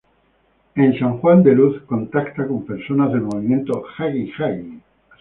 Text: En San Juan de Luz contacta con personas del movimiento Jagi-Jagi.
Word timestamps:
En 0.73 0.97
San 0.97 1.19
Juan 1.19 1.43
de 1.43 1.53
Luz 1.53 1.83
contacta 1.83 2.47
con 2.47 2.65
personas 2.65 3.11
del 3.13 3.21
movimiento 3.21 3.83
Jagi-Jagi. 3.83 4.81